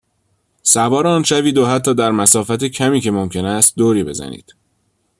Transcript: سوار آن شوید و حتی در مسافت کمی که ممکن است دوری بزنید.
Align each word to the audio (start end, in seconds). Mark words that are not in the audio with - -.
سوار 0.63 1.07
آن 1.07 1.23
شوید 1.23 1.57
و 1.57 1.65
حتی 1.65 1.93
در 1.93 2.11
مسافت 2.11 2.63
کمی 2.63 3.01
که 3.01 3.11
ممکن 3.11 3.45
است 3.45 3.75
دوری 3.75 4.03
بزنید. 4.03 4.55